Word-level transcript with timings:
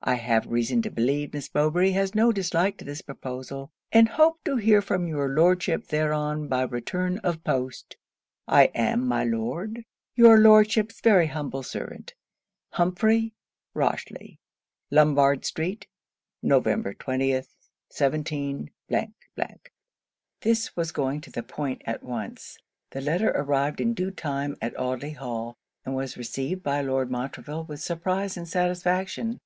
'I 0.00 0.14
have 0.14 0.46
reason 0.46 0.80
to 0.80 0.90
believe 0.90 1.34
Miss 1.34 1.54
Mowbray 1.54 1.90
has 1.90 2.14
no 2.14 2.32
dislike 2.32 2.78
to 2.78 2.86
this 2.86 3.02
proposal; 3.02 3.70
and 3.92 4.08
hope 4.08 4.42
to 4.44 4.56
hear 4.56 4.80
from 4.80 5.06
your 5.06 5.28
Lordship 5.28 5.88
thereon 5.88 6.48
by 6.48 6.62
return 6.62 7.18
of 7.18 7.44
post. 7.44 7.98
I 8.48 8.70
am, 8.74 9.06
my 9.06 9.24
Lord, 9.24 9.84
your 10.14 10.38
Lordship's 10.38 11.02
very 11.02 11.26
humble 11.26 11.62
servant, 11.62 12.14
HUMPHREY 12.70 13.34
ROCHELY.' 13.74 14.38
Lombard 14.90 15.44
street, 15.44 15.86
Nov. 16.42 16.64
20th. 16.64 17.48
17. 17.90 18.70
This 20.40 20.74
was 20.74 20.92
going 20.92 21.20
to 21.20 21.30
the 21.30 21.42
point 21.42 21.82
at 21.84 22.02
once. 22.02 22.56
The 22.92 23.02
letter 23.02 23.32
arrived 23.32 23.82
in 23.82 23.92
due 23.92 24.12
time 24.12 24.56
at 24.62 24.78
Audley 24.80 25.12
Hall; 25.12 25.58
and 25.84 25.94
was 25.94 26.16
received 26.16 26.62
by 26.62 26.80
Lord 26.80 27.10
Montreville 27.10 27.64
with 27.64 27.82
surprise 27.82 28.38
and 28.38 28.48
satisfaction. 28.48 29.40